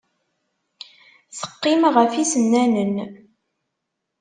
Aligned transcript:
Teqqim 1.37 1.81
ɣef 1.95 2.11
yisennanen. 2.17 2.93